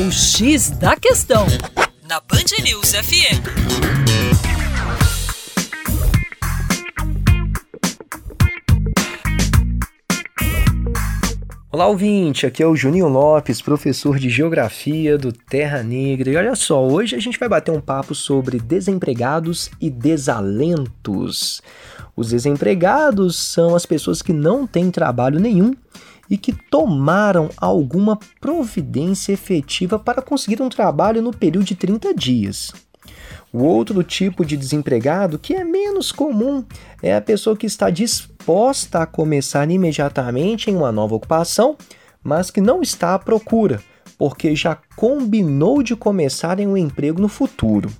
[0.00, 1.44] O X da Questão,
[2.08, 3.42] na Band News FM.
[11.72, 12.46] Olá, ouvinte!
[12.46, 16.30] Aqui é o Juninho Lopes, professor de Geografia do Terra Negra.
[16.30, 21.60] E olha só, hoje a gente vai bater um papo sobre desempregados e desalentos.
[22.14, 25.74] Os desempregados são as pessoas que não têm trabalho nenhum
[26.28, 32.72] e que tomaram alguma providência efetiva para conseguir um trabalho no período de 30 dias.
[33.52, 36.64] O outro tipo de desempregado, que é menos comum,
[37.02, 41.76] é a pessoa que está disposta a começar imediatamente em uma nova ocupação,
[42.22, 43.80] mas que não está à procura,
[44.18, 47.90] porque já combinou de começar em um emprego no futuro.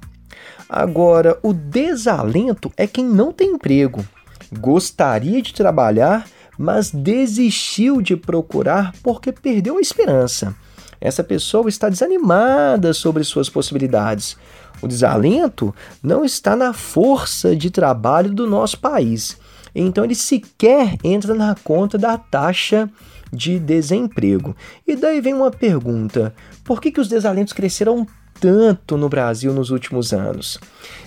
[0.69, 4.05] Agora, o desalento é quem não tem emprego,
[4.53, 6.27] gostaria de trabalhar,
[6.59, 10.55] mas desistiu de procurar porque perdeu a esperança.
[11.01, 14.37] Essa pessoa está desanimada sobre suas possibilidades.
[14.83, 19.39] O desalento não está na força de trabalho do nosso país.
[19.75, 22.91] Então ele sequer entra na conta da taxa
[23.33, 24.57] de desemprego.
[24.87, 28.07] E daí vem uma pergunta: por que, que os desalentos cresceram
[28.41, 30.59] tanto no Brasil nos últimos anos.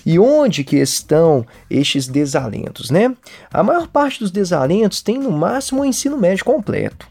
[0.06, 3.16] E onde que estão estes desalentos, né?
[3.52, 7.08] A maior parte dos desalentos tem no máximo o ensino médio completo.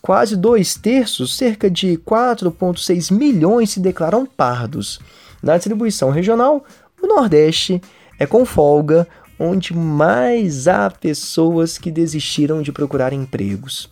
[0.00, 5.00] Quase dois terços, cerca de 4,6 milhões, se declaram pardos.
[5.42, 6.64] Na distribuição regional,
[7.02, 7.80] o Nordeste
[8.18, 9.08] é com folga
[9.38, 13.88] onde mais há pessoas que desistiram de procurar empregos.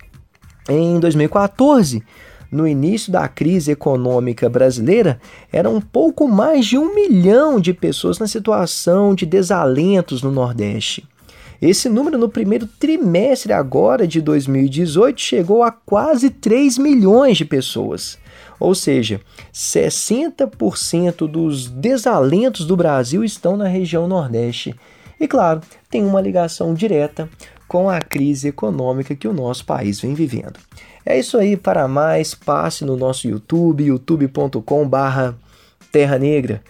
[0.68, 2.02] Em 2014,
[2.52, 5.18] no início da crise econômica brasileira,
[5.50, 11.08] eram um pouco mais de um milhão de pessoas na situação de desalentos no Nordeste.
[11.62, 18.18] Esse número no primeiro trimestre agora de 2018 chegou a quase 3 milhões de pessoas.
[18.60, 19.20] Ou seja,
[19.54, 24.74] 60% dos desalentos do Brasil estão na região Nordeste.
[25.18, 27.28] E claro, tem uma ligação direta
[27.66, 30.58] com a crise econômica que o nosso país vem vivendo.
[31.04, 35.34] É isso aí, para mais, passe no nosso YouTube, youtube.com barra
[35.90, 36.62] Terra Negra.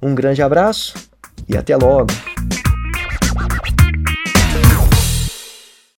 [0.00, 0.94] Um grande abraço
[1.48, 2.12] e até logo!